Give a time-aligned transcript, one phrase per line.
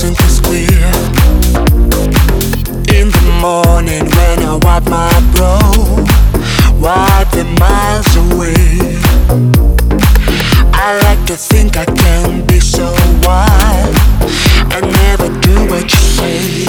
[0.00, 0.66] dancing cause we're
[2.96, 6.04] in the morning when I wipe my brow,
[6.78, 8.96] wipe the miles away.
[10.72, 12.86] I like to think I can be so
[13.24, 13.94] wild.
[14.72, 16.64] I never do what you say.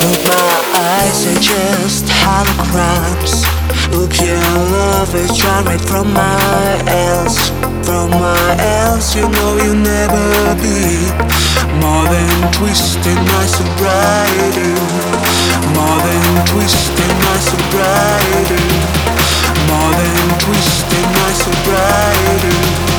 [0.00, 3.44] But my eyes are just holograms.
[3.92, 7.48] Look, your love is drawn right from my else.
[7.86, 11.49] From my else, you know you'll never be
[11.80, 14.72] more than twisting my sobriety,
[15.74, 18.64] more than twisting my sobriety,
[19.68, 22.89] more than twisting my sobriety,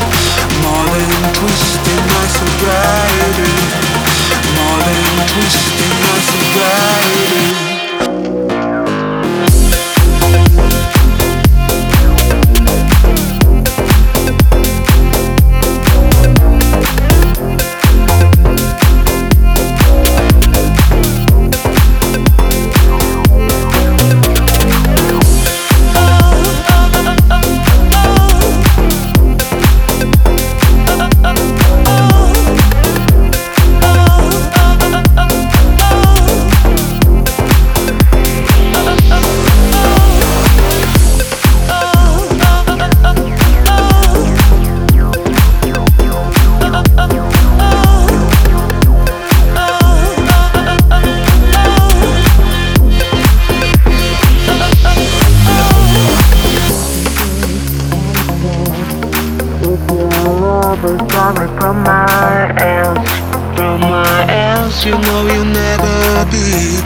[61.33, 64.85] coming from my ass, from my ass.
[64.85, 66.81] You know you'll never be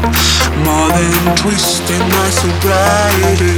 [0.62, 3.58] more than twisting my sobriety,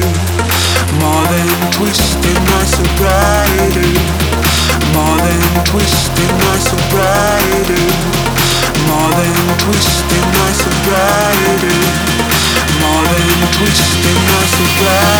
[1.01, 3.91] more than twisting my sobriety,
[4.95, 7.83] more than twisting my sobriety,
[8.87, 11.77] more than twisting my sobriety,
[12.79, 15.16] more than twisting my sobriety.